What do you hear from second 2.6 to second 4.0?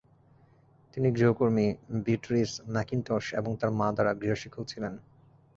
Macintosh এবং তার মা